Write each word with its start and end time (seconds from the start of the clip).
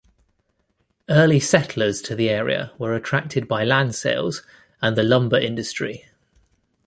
Early 1.11 1.39
settlers 1.39 2.01
to 2.01 2.15
the 2.15 2.27
area 2.31 2.71
were 2.79 2.95
attracted 2.95 3.47
by 3.47 3.63
land 3.63 3.93
sales 3.93 4.41
and 4.81 4.97
the 4.97 5.03
lumber 5.03 5.37
industry. 5.37 6.07